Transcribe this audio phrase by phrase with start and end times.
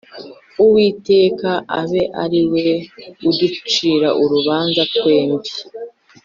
[0.63, 1.49] Uwiteka
[1.79, 2.65] abe ari we
[3.29, 5.51] uducira urubanza twembi